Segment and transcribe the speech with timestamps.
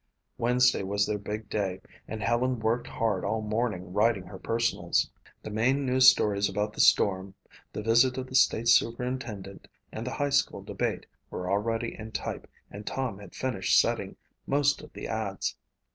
[0.39, 5.11] Wednesday was their big day and Helen worked hard all morning writing her personals.
[5.43, 7.35] The main news stories about the storm,
[7.71, 12.49] the visit of the state superintendent and the high school debate were already in type
[12.71, 14.15] and Tom had finished setting
[14.47, 15.55] most of the ads.